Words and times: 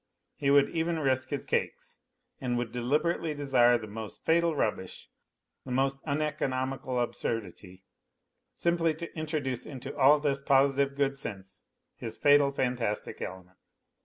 He 0.35 0.49
would 0.49 0.71
even 0.71 0.97
risk 0.97 1.29
his 1.29 1.45
cakes 1.45 1.99
and 2.39 2.57
would 2.57 2.71
deliberately 2.71 3.35
desire 3.35 3.77
the 3.77 3.85
most 3.85 4.25
fatal 4.25 4.55
rubbish, 4.55 5.07
the 5.63 5.69
most 5.69 5.99
uneconomical 6.07 6.99
absurdity, 6.99 7.83
simply 8.55 8.95
to 8.95 9.15
introduce 9.15 9.67
into 9.67 9.95
all 9.95 10.19
this 10.19 10.41
positive 10.41 10.95
good 10.95 11.19
sense 11.19 11.65
his 11.97 12.17
fatal 12.17 12.51
fantastic 12.51 13.21
element. 13.21 13.59